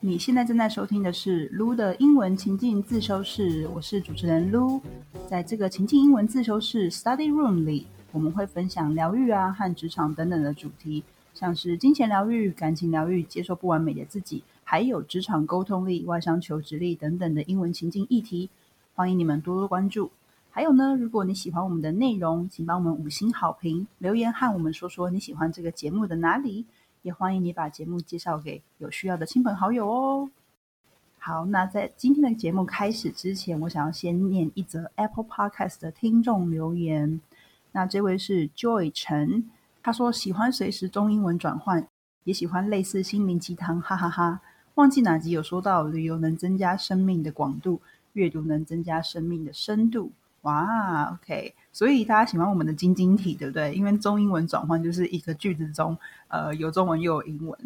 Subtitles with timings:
[0.00, 4.80] 你现在正在收听的是 Lu 的英文情境自修室，我是主持人 Lu。
[5.28, 11.02] 在这个情境英文自修室 Study Room 里，我们会分享疗愈啊和职场等等的主题，
[11.34, 18.50] 像是金钱疗愈、感情疗愈、接受不完美的自己，还有职场沟通力、外商求职力等等的英文情境议题。
[18.94, 20.12] 欢迎你们多多关注。
[20.50, 26.64] 还有呢，如果你喜欢我们的内容，请帮我们五星好评，留言和我们说说你喜欢这个节目的哪里。
[27.02, 30.30] 也欢迎你把节目介绍给有需要的亲朋好友哦。
[31.18, 37.20] 好，那在今天的节目开始之前，我想要先念一则 Apple Podcast 的听众留言。
[37.72, 39.50] 那这位是 Joy 陈，
[39.82, 41.86] 他说喜欢随时中英文转换，
[42.24, 44.40] 也喜欢类似心灵鸡汤，哈哈哈。
[44.74, 50.12] 忘记哪集有说到旅游能增加生命的广度，阅读能增加生命的深度。
[50.48, 53.74] 哇，OK，所以大家喜欢我们的晶晶体，对不对？
[53.74, 55.94] 因为中英文转换就是一个句子中，
[56.28, 57.58] 呃，有中文又有英文。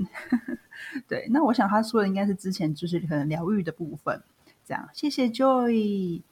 [1.07, 4.21] 对，那我想他说的应该是之前就是可能疗愈的部分。
[4.67, 6.23] 这样，谢谢 Joy。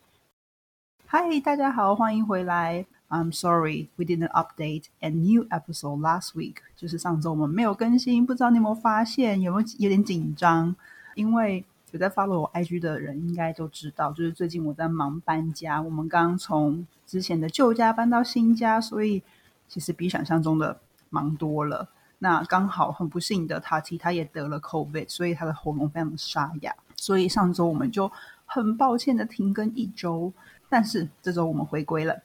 [1.07, 2.85] Hi，大家好，欢迎回来。
[3.09, 6.57] I'm sorry we didn't update a new episode last week。
[6.77, 10.75] 就是上周我们没有更新，不知道你有没有发现，有没有有点紧张？
[11.15, 19.23] 因为有在 follow 我 IG 的人应该都知道，就是最近我在忙搬家，我们刚从之前的旧家搬到新家，所以
[19.67, 21.89] 其实比想象中的忙多了。
[22.19, 28.13] 那刚好很不幸的，他其他也得了 COVID，所以他的喉咙非常的沙哑，所以上周我们就
[28.47, 30.33] 很抱歉的停更一周。
[30.69, 32.21] 但是这周我们回归了。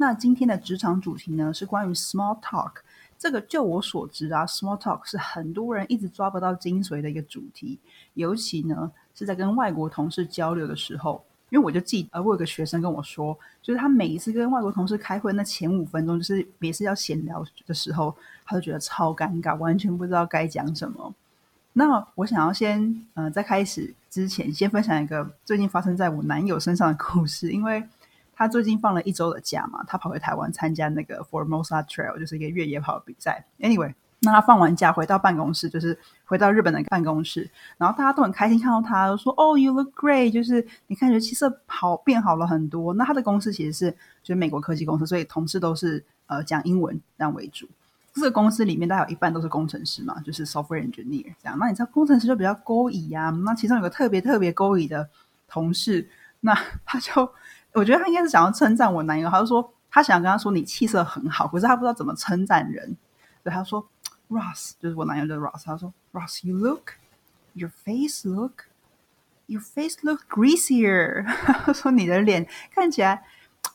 [0.00, 2.72] 那今天的职场主题呢是关于 small talk。
[3.18, 7.78] 这个就我所知啊，small talk 是很多人一直抓不到精髓的一个主题，
[8.14, 11.22] 尤其呢是在跟外国同事交流的时候。
[11.50, 21.12] 因为我就记，呃，我有个学生跟我说，就是他每一次跟外国同事开会，那前五分钟就是每次要闲聊的时候，他就觉得超尴尬，完全不知道该讲什么。
[21.74, 27.86] 那我想要先，呃，在开始之前，先分享一个最近发生在我男友身上的故事，因为。
[28.40, 33.44] 他最近放了一周的假嘛，他跑回台湾参加那个 Formosa Trail，就是一个越野跑比赛。
[33.58, 42.94] Anyway，那他放完假回到办公室，就是回到日本的办公室，然后大家都很开心看到他，说：“哦，You look great！” 就是你看觉气色好变好了很多。
[42.94, 43.90] 那他的公司其实是
[44.22, 47.68] 就是美国科技公司，所以同事都是呃讲英文这样为主。
[48.14, 51.58] 这个公司里面大概有一半都是工程师嘛，就是 software engineer 这样。
[51.58, 53.28] 那你知道工程师就比较勾引呀？
[53.44, 55.06] 那其中有个特别特别勾引的
[55.46, 56.08] 同事，
[56.40, 57.30] 那他就。
[57.72, 62.96] 我觉得他应该是想要称赞我男友，他就说他想跟他说你气色很好，可是他不知道怎么称赞人，
[63.42, 63.86] 所以他说
[64.28, 71.24] Ross 就是我男友的 Ross，他说 Ross，you look，your face look，your face look greasier，
[71.64, 73.22] 他说你的脸看起来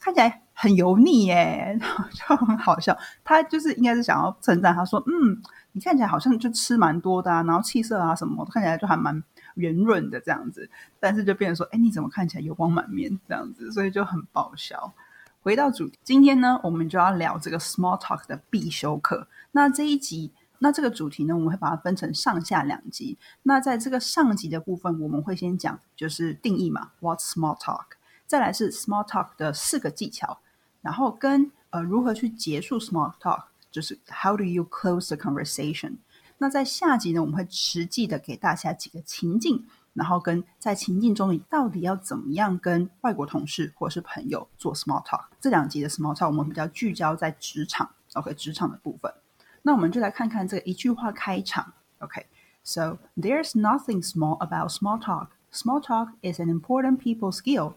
[0.01, 2.97] 看起来很油腻耶， 然后就很好笑。
[3.23, 5.41] 他就是应该是想要称赞，他说嗯，
[5.71, 9.23] 你看起来好像就吃蛮多的啊，然后气色啊什么看起来就还蛮。
[9.55, 14.93] 圆润的这样子，但是就变成说，哎，你怎么看起来油光满面这样子，所以就很爆笑。
[15.41, 19.27] 回到主题，今天呢，我们就要聊这个 small talk 的必修课。
[19.51, 23.17] 那这一集，那这个主题呢，我们会把它分成上下两集。
[23.43, 27.85] 那在这个上集的部分，我们会先讲就是定义嘛，what's small talk，
[28.25, 30.39] 再来是 small talk 的四个技巧，
[30.81, 35.97] 然后跟呃如何去结束 small talk，就是 how do you close the conversation。
[36.37, 45.23] 那在下集呢，我们会实际的给大家几个情境，然后跟在情境中你到底要怎么样跟外国同事或者是朋友做 small talk。
[45.39, 49.13] 这两集的 small talk 我们比较聚焦在职场，OK，职场的部分。
[49.61, 55.29] 那我们就来看看这个一句话开场，OK，So there's nothing small about small talk.
[55.51, 57.75] Small talk is an important people skill.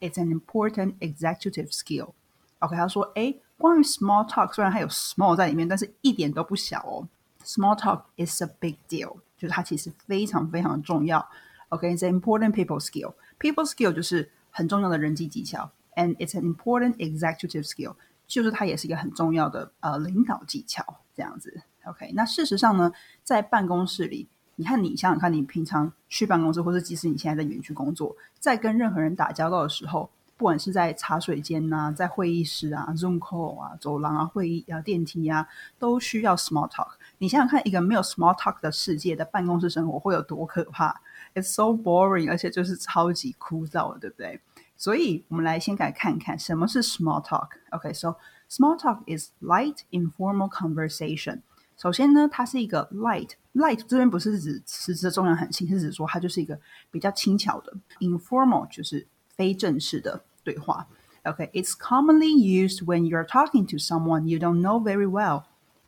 [0.00, 2.14] It's an important executive skill.
[2.60, 7.06] OK，他说，哎，关于 small talk，虽然还有 small 在里面，但是一点都不小哦。
[7.48, 11.26] Small talk is a big deal，就是它其实非常非常重要。
[11.70, 13.14] OK，it's an important people skill.
[13.40, 17.94] People skill 就是很重要的人际技巧，and it's an important executive skill，
[18.26, 20.84] 就是它也是一个很重要的呃领导技巧。
[21.14, 22.12] 这样子，OK。
[22.12, 22.92] 那事实上呢，
[23.24, 30.10] 在办公室里，你看你想想看，你平常去办公室，或者即使你现在在园区工作，在跟任何人打交道的时候。
[30.38, 35.46] 不管是在茶水间呐，在会议室啊，Zoom call 啊，走廊啊，会议啊，电梯啊，
[35.80, 36.92] 都需要 small talk。
[37.18, 41.00] 你想想看，一个没有 small talk 的世界的办公室生活会有多可怕
[41.34, 44.40] ？It's so boring，而且就是超级枯燥，对不对？
[44.76, 47.48] 所以，我们来先来看看什么是 small talk。
[47.70, 48.14] OK，so
[48.48, 51.40] small talk is light informal conversation。
[51.76, 56.60] 首先呢，它是一个 light，light 这边不是指实质的重量很轻，是指说它就是一个
[56.92, 57.72] 比较轻巧的。
[57.98, 59.04] informal 就是
[59.34, 60.22] 非正式的。
[60.47, 60.87] 对话。
[61.25, 65.43] Okay, it's commonly used when you're talking to someone you don't know very well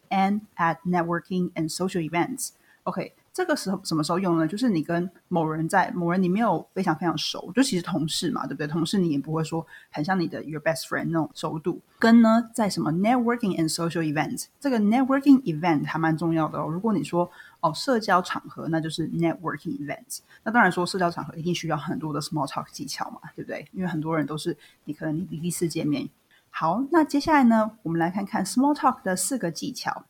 [0.10, 2.52] and at networking and social events.
[2.84, 4.48] OK， 这个时候什么时候用呢？
[4.48, 8.68] 就是你跟某人在某人你没有非常非常熟，就其实同事嘛，对不对？
[8.68, 11.82] 同事你也不会说很像你的 your best friend 那种熟度。
[12.00, 16.68] 跟呢，在什么 networking and social events，这个 networking event 还蛮重要的哦。
[16.68, 17.30] 如果你说
[17.62, 20.20] 哦社交场合，那就是 networking events。
[20.44, 23.68] 那当然说社交场合一定需要很多的 small talk 技巧嘛，对不对？
[23.72, 26.10] 因为很多人都是你可能你第一次见面。
[26.50, 30.06] 好，那接下来呢，我们来看看 small talk 的四个技巧。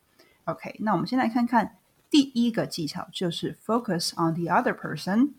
[0.46, 1.78] OK，那我们先来看看。
[2.08, 5.32] 第一个技巧就是 focus on the other person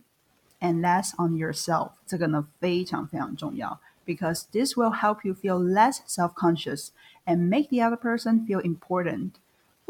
[0.61, 1.93] and less on yourself。
[2.05, 6.89] 这个呢非常非常重要，because this will help you feel less self-conscious
[7.25, 9.31] and make the other person feel important。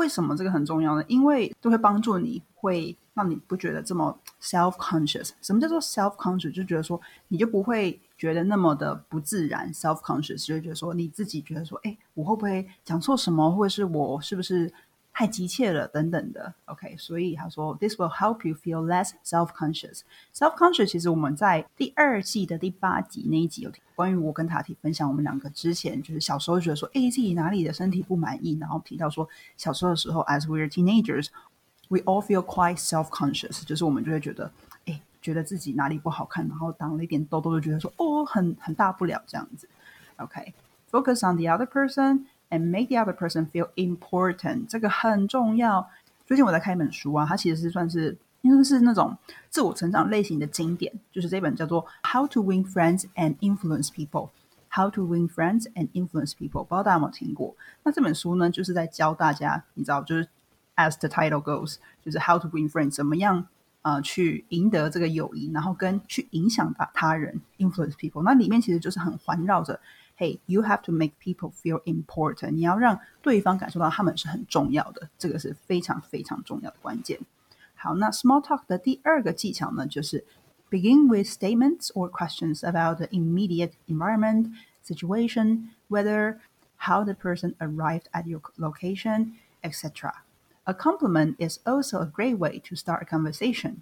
[0.01, 1.05] 为什么这个很重要呢？
[1.07, 5.29] 因为都会帮助你，会让你不觉得这么 self-conscious。
[5.43, 6.51] 什么叫做 self-conscious？
[6.51, 14.73] 就觉得说你就不会觉得那么的不自然，self-conscious 就觉得说你自己觉得说，哎，我会不会讲错什么，或者是我是不是？
[15.12, 16.52] 太急切了，等等的。
[16.66, 34.52] OK，所以他说，This will help you feel less self-conscious。Self-conscious 其实我们在第二季的第八集那一集有关于我跟塔提分享，我们两个之前就是小时候觉得说，哎，自己哪里的身体不满意，然后提到说，小时候的时候，as we're teenagers，we all feel quite self-conscious，就是我们就会觉得，
[34.84, 39.66] 哎，觉得自己哪里不好看，然后长了一点痘痘，就觉得说，哦，很很大不了这样子。
[40.16, 42.26] OK，focus on the other person。
[42.51, 45.89] And make the other person feel important，这个很重要。
[46.27, 49.17] 最近我在看一本书啊，它其实是算是因为是那种
[49.49, 54.27] 自我成长类型的经典，就是这本叫做《How to Win Friends and Influence People》。
[54.73, 57.55] How to Win Friends and Influence People，不知道大家有没有听过？
[57.83, 60.29] 那这本书呢，就是在教大家，你知道，就是
[60.77, 63.47] as the title goes，就是 How to Win Friends，怎么样
[63.81, 68.23] 呃去赢得这个友谊，然后跟去影响他他人，influence people。
[68.23, 69.77] 那里面其实就是很环绕着。
[70.20, 72.52] Hey, you have to make people feel important。
[72.52, 77.20] 你要让对方感受到他们是很重要的，这个是非常非常重要的关键。
[77.74, 80.24] 好，那 small talk 的第二个技巧呢，就是
[80.70, 84.52] begin with statements or questions about the immediate environment,
[84.82, 86.38] situation, weather,
[86.78, 90.12] how the person arrived at your location, etc.
[90.64, 93.76] A compliment is also a great way to start a conversation.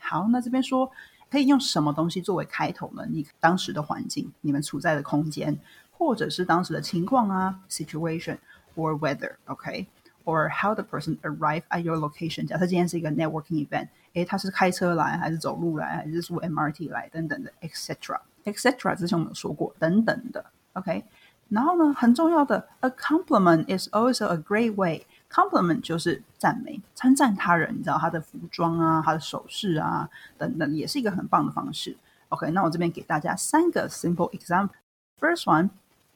[0.00, 0.90] 好，那这边说
[1.30, 3.04] 可以用什么东西作为开头呢？
[3.10, 5.58] 你当时的环境，你们处在的空间，
[5.90, 8.38] 或者是当时的情况啊，situation
[8.76, 12.46] or weather，OK，or how the person arrived at your location。
[12.46, 18.96] 假设今天是一个 networking event，诶，他是开车来，还是走路来，还是坐 MRT 来，等等的，etc.，etc.
[18.96, 21.04] 之前我们有说过，等等的，OK。
[21.50, 25.06] 然后呢，很重要的，a compliment is also a great way。
[25.29, 31.95] Compliment 就是赞美、称赞他人，你知道他的服装啊、他的首饰啊等等，也是一个很棒的方式。
[32.29, 34.71] OK，那我这边给大家三个 simple example。
[35.19, 35.69] First one,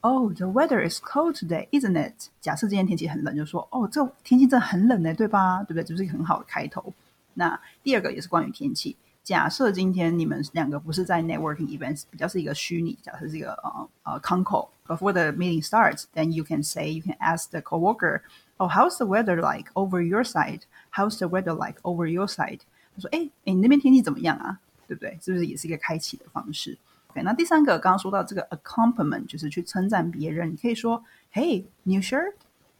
[0.06, 2.28] Oh, the weather is cold today, isn't it？
[2.42, 5.64] 假设今天天气很冷，就说哦，这天气真的很冷呢，对吧？
[5.64, 5.84] 对不对？
[5.86, 6.94] 就是一个很好的开头。
[7.36, 8.98] 那第二个也是关于天气。
[9.24, 17.62] 假设今天你们两个不是在 networking events，比较是一个虚拟，假设是一个呃呃 con call before the meeting starts，then you can say you can ask the
[17.62, 18.20] coworker。
[18.58, 20.62] Oh, how's the weather like over your side?
[20.92, 22.60] How's the weather like over your side?
[22.96, 24.60] 他说：“哎哎，你那边天气怎么样啊？
[24.88, 25.18] 对不对？
[25.22, 26.78] 是不是也是一个开启的方式
[27.10, 30.52] ？OK，那第三个刚刚说到这个 accompliment，就是去称赞别人。
[30.52, 31.04] 你可以说
[31.34, 32.34] ：Hey, new shirt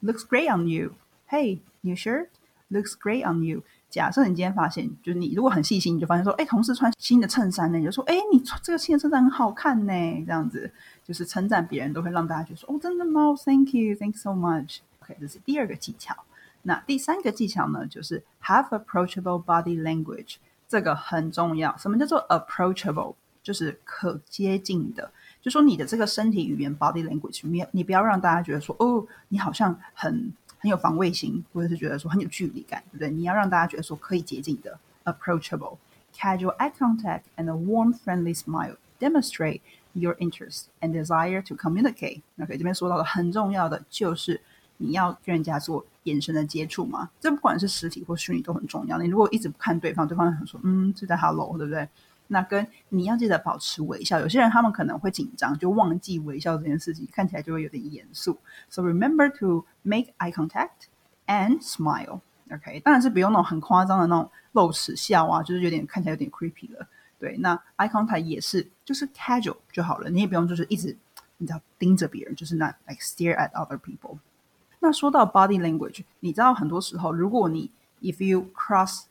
[0.04, 0.94] looks great on you.
[1.28, 2.28] Hey, new shirt
[2.70, 3.64] looks great on you.
[3.90, 9.94] 假设你今天发现，就是你如果很细心，你就发现说：哎，同事穿新的衬衫呢，你就说：哎，你穿这个新的衬衫很好看呢。
[10.26, 10.72] 这样子
[11.04, 16.16] 就是称赞别人，都会让大家觉得说：哦，真的吗？Thank you, thanks so much。” OK，这是第二个技巧。
[16.64, 20.36] 那第三个技巧呢，就是 have approachable body language，
[20.68, 21.76] 这个很重要。
[21.78, 23.16] 什么叫做 approachable？
[23.44, 33.10] 就是可接近的，就说你的这个身体语言 body language，你你不要让大家觉得说哦，你好像很很有防卫心，或者是觉得说很有距离感，对不对？
[33.10, 35.76] 你要让大家觉得说可以接近的 approachable。
[36.16, 39.60] Casual eye contact and a warm, friendly smile demonstrate
[39.92, 42.22] your interest and desire to communicate.
[42.40, 44.40] OK，这边说到的很重要的就是。
[44.84, 47.10] 你要跟人家做眼神的接触嘛？
[47.20, 48.98] 这不管是实体或虚拟都很重要。
[48.98, 51.88] 你如果一直不看对方，对方很说嗯是在 hello，对不对？
[52.28, 54.20] 那跟你要记得保持微笑。
[54.20, 58.38] 有些人他们可能会紧张，就忘记微笑这件事情，看起来就会有点严肃。
[58.70, 60.88] So remember to make eye contact
[61.28, 62.22] and smile.
[62.52, 66.88] OK，当然是不用那种很夸张的那种露齿笑啊，就是有点看起来有点 creepy 了。
[67.20, 70.96] 对，那 eye contact 也是就是 casual 就好了，你也不用就是一直
[71.38, 74.18] 你知道盯着别人，就是那 like stare at other people。
[74.83, 79.05] 那说到 body language，你知道很多时候，如果你 if you cross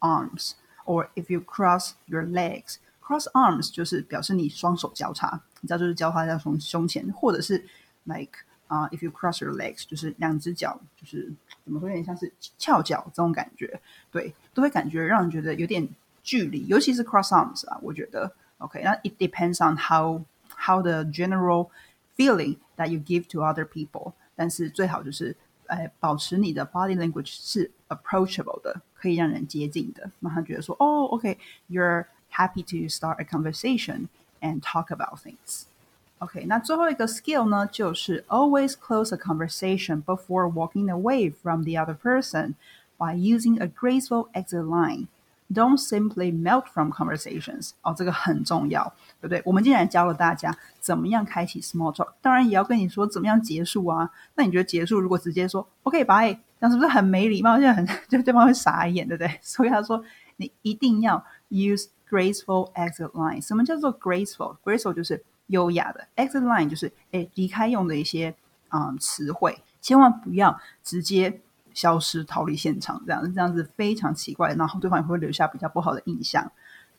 [0.00, 0.52] arms
[0.84, 7.64] or if you cross your legs，cross arms 就是表示你双手交叉，你知道就是交叉在胸胸前，或者是
[8.04, 8.38] like
[8.68, 11.32] 啊、uh,，if you cross your legs，就是两只脚，就是
[11.64, 15.88] 怎么说，有点像是翘脚这种感觉，对，都会感觉让人觉得有点
[16.22, 20.22] 距离，尤其是 cross arms 啊，我觉得，OK，那 it depends on how
[20.54, 21.70] how the general
[22.14, 25.34] feeling that you give to other people， 但是最好就是
[25.66, 34.08] 呃保持你的 body language 是 approachable 的，可以让人接近的，让他觉得说，哦，OK，you're happy to start a conversation
[34.40, 41.72] and talk about things。OK，那最后一个 skill 呢，就是 always close a conversation before walking away from the
[41.72, 42.54] other person
[42.96, 45.06] by using a graceful exit line.
[45.53, 47.71] Don't simply melt from conversations.
[47.81, 49.41] 哦，这个很重要，对不对？
[49.45, 54.09] 我们既然教了大家怎么样开启 small talk，当然也要跟你说怎么样结束啊。
[54.35, 57.59] 那你觉得结束如果直接说 OK bye，这样是不是很没礼貌？
[57.59, 59.37] 现在很 就对方会傻一眼，对不对？
[59.41, 60.03] 所以他说
[60.37, 63.45] 你一定要 use graceful exit line。
[63.45, 68.33] 什么叫做 graceful？graceful 就是优雅的，exit line 就是诶离开用的一些
[68.69, 71.41] 嗯词汇，千万不要直接
[71.74, 76.50] 消失逃离现场，这样这样子非常奇怪，然后对方也会留下比较不好的印象。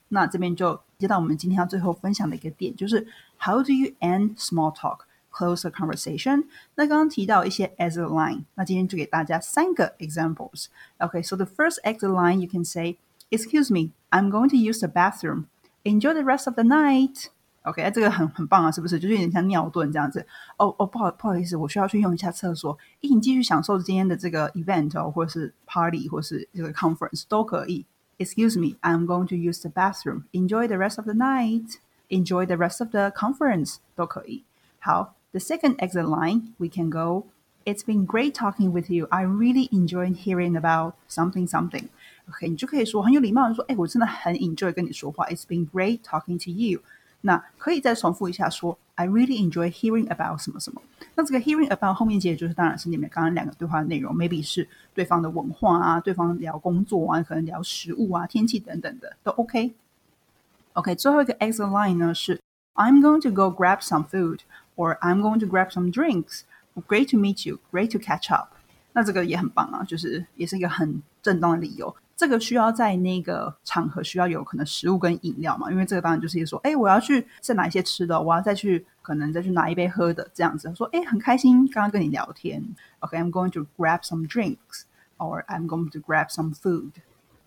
[0.10, 3.06] 那这边就接到我们今天要最后分享的一个点，就是
[3.40, 5.02] How do you end small talk?
[5.32, 6.46] Close a conversation。
[6.74, 12.98] 那刚刚提到一些 exit line，那今天就给大家三个 examples。Okay, so the first exit line you can say,
[13.30, 15.46] "Excuse me, I'm going to use the bathroom.
[15.84, 17.28] Enjoy the rest of the night."
[17.64, 18.98] OK，这个很很棒啊，是不是？
[18.98, 20.26] 就是有点像尿遁这样子。
[20.58, 22.78] 哦哦，不好不好意思，我需要去用一下厕所。
[23.02, 27.86] 咦，你继续享受今天的这个 event 哦，或者是 party，或是这个 conference 都可以。
[28.18, 30.24] Excuse me, I'm going to use the bathroom.
[30.32, 31.76] Enjoy the rest of the night.
[32.08, 34.46] Enjoy the rest of the conference 都可以。
[34.80, 37.26] 好，the second exit line we can go.
[37.66, 39.08] It's been great talking with you.
[39.12, 41.90] I really enjoyed hearing about something something.
[42.30, 45.28] OK，你就可以说很有礼貌的说，哎，我真的很 enjoy 跟你说话。
[45.28, 46.82] It's been great talking to you.
[47.27, 50.83] 那可以再重复一下说，I really enjoy hearing about 什么什么。
[51.15, 59.73] 那这个 hearing about 后面接的就是当然是你们刚刚两个对话的内容，maybe 是对方的文化啊，对方聊工作啊，可能聊食物啊、天气等等的都 OK。
[60.75, 62.39] OK，最后一个 exit line 呢是
[62.75, 64.41] I'm going to go grab some food
[64.77, 66.43] or I'm going to grab some drinks.
[66.87, 67.61] Great to meet you.
[67.73, 68.49] Great to catch up.
[68.93, 71.97] 那这个也很棒啊，就是也是一个很正当的理由。
[72.25, 80.75] 这个需要在那个场合需要有可能食物跟饮料嘛，因为这个当然就是说，哎，我要去再拿一些吃的，我要再去可能再去拿一杯喝的这样子。
[80.75, 82.65] 说，哎，很开心刚刚跟你聊天。
[83.01, 84.85] OK，I'm、going to grab some drinks
[85.19, 86.93] or I'm going to grab some food。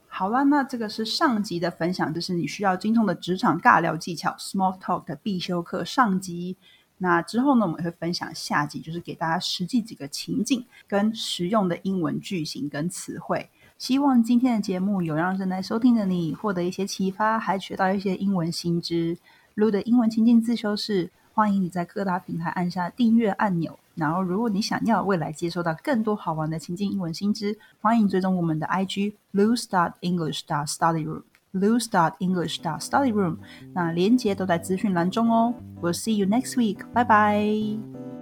[0.10, 6.55] 好了，那这个是上集的分享，就是你需要精通的职场尬聊技巧 （small talk） 的必修课上集。
[7.00, 13.50] 那之后呢，我们会分享下集，就是给大家实际几个情境跟实用的英文句型跟词汇。
[13.77, 19.17] 希望今天的节目有让正在收听的你获得一些启发，还学到一些英文新知。
[19.55, 23.77] Lu 的英文情境自修室，欢迎你在各大平台按下订阅按钮。
[23.96, 31.24] 然后，如果你想要未来接收到更多好玩的情境英文新知，欢迎追踪我们的 IG Lu Start English Start Study Room。
[31.53, 33.38] Lu Start English Start Study Room，
[33.74, 35.53] 那连接都在资讯栏中哦。
[35.81, 36.86] We'll see you next week.
[36.93, 38.16] Bye bye.